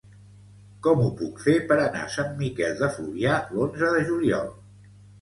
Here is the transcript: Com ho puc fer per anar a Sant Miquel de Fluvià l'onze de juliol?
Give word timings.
Com 0.87 1.03
ho 1.03 1.09
puc 1.19 1.43
fer 1.43 1.55
per 1.73 1.77
anar 1.83 2.03
a 2.07 2.11
Sant 2.15 2.35
Miquel 2.41 2.77
de 2.83 2.93
Fluvià 2.99 3.39
l'onze 3.55 3.95
de 3.97 4.05
juliol? 4.13 4.55